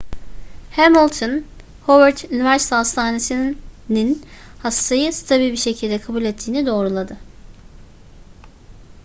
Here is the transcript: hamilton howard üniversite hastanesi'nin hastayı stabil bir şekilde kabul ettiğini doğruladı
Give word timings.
hamilton 0.75 1.45
howard 1.87 2.17
üniversite 2.37 2.75
hastanesi'nin 2.75 4.23
hastayı 4.63 5.13
stabil 5.13 5.51
bir 5.51 5.57
şekilde 5.57 6.01
kabul 6.01 6.23
ettiğini 6.23 6.65
doğruladı 6.65 7.17